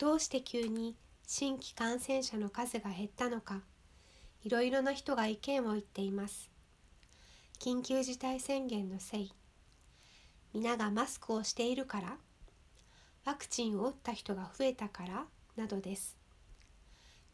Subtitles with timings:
[0.00, 3.60] どうして急に新規感染者の数が減ったのか
[4.42, 6.50] いろいろな人が意見を言っています。
[7.58, 9.34] 緊急事態宣言のせい。
[10.54, 12.16] 皆がマスクをしているから
[13.26, 15.26] ワクチンを打った人が増えたから
[15.58, 16.16] などです。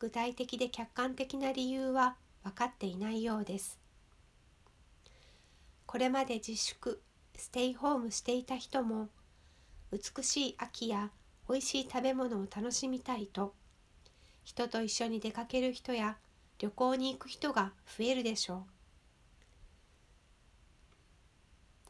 [0.00, 3.78] 具体的で客観的な理由は分かっていないようです。
[5.86, 7.00] これまで自粛
[7.36, 9.08] ステイホームしていた人も
[9.92, 11.12] 美しい秋や
[11.48, 13.54] 美味しい食べ物を楽しみたいと
[14.44, 16.16] 人と一緒に出かける人や
[16.58, 18.72] 旅行に行く人が増えるでしょう。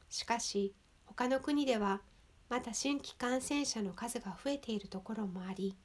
[0.09, 0.75] しかし
[1.05, 2.01] 他の国では
[2.49, 5.77] また新規感染者の数が増えているところもあり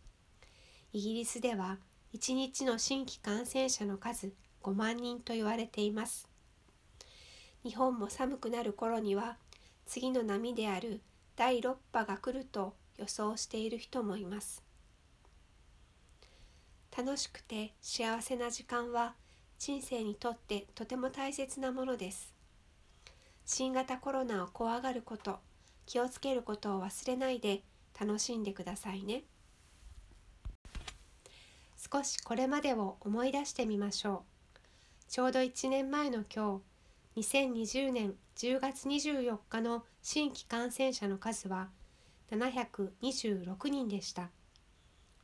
[0.94, 1.78] イギリスでは
[2.14, 6.28] 1日の新規感染者の数5万人と言われています。
[7.64, 9.38] 日本も寒くなる頃には
[9.86, 11.02] 次の波である
[11.36, 14.64] 第6波が来ると予想している人もいます。
[16.96, 19.16] 楽しくて幸せな時間は
[19.58, 22.34] 人生にとってとても大切なものです。
[23.44, 25.40] 新型コロナを怖がること
[25.88, 27.64] 気をつけることを忘れないで
[28.00, 29.24] 楽しんでくださいね。
[31.92, 34.24] 少しこれまでを思い出してみましょ
[35.08, 35.10] う。
[35.10, 36.62] ちょうど1年前の今
[37.16, 41.70] 日2020年10月24日の新規感染者の数は
[42.32, 44.32] 726人でした。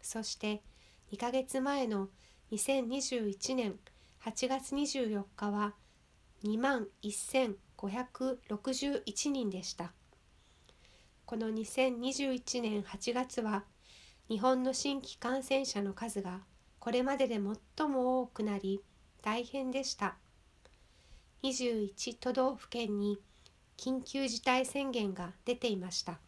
[0.01, 0.61] そして
[1.11, 2.09] 2ヶ月前の
[2.51, 3.75] 2021年
[4.23, 5.73] 8月24日は
[6.43, 9.91] 2万1561人でした。
[11.25, 13.63] この2021年8月は
[14.29, 16.41] 日本の新規感染者の数が
[16.79, 17.41] これまでで最
[17.87, 18.81] も多くなり
[19.21, 20.15] 大変でした。
[21.43, 23.19] 21都道府県に
[23.77, 26.19] 緊急事態宣言が出ていました。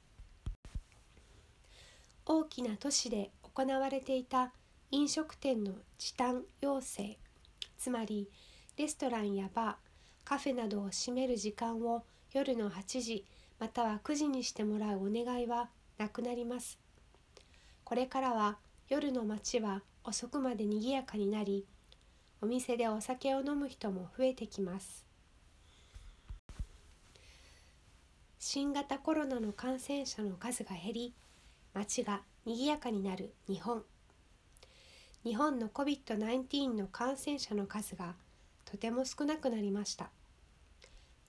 [2.31, 4.51] 大きな都市で行われていた
[4.91, 7.17] 飲食店の時短要請。
[7.75, 8.29] つまり
[8.78, 9.75] レストランやバー
[10.25, 13.25] カフェなどを閉める時間を夜の8時
[13.57, 16.78] または9時にしてもらうお願いはなくなります。
[17.84, 18.59] これからは
[18.90, 21.66] 夜の街は遅くまで賑やかになり
[22.44, 25.03] お店でお酒を飲む人も増えてきます。
[28.38, 31.13] 新型コロナの感染者の数が減り
[31.74, 33.84] 街が賑やかになる日本。
[35.24, 38.16] 日本の COVID-19 の感染者の数が
[38.66, 40.09] とても少なくなりました。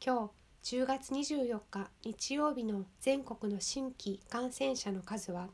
[0.05, 0.31] 今
[0.63, 5.49] 日10月24日日曜日の全国の新規感染者の数は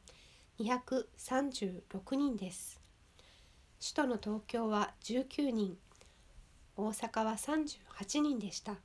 [0.58, 2.80] 236人です。
[3.80, 5.76] 首都の東京は19人。
[6.76, 8.76] 大阪は38人でした。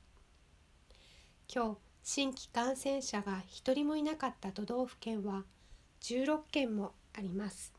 [1.54, 5.44] 今日新規感染者が1人もいなかった都道府県は
[6.02, 7.72] 16件もあります。